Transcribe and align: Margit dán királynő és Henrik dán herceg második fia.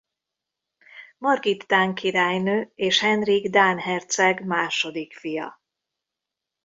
Margit 1.17 1.63
dán 1.65 1.95
királynő 1.95 2.71
és 2.75 2.99
Henrik 2.99 3.49
dán 3.49 3.79
herceg 3.79 4.45
második 4.45 5.13
fia. 5.13 5.61